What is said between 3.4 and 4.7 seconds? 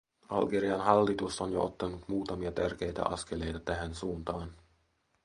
tähän suuntaan.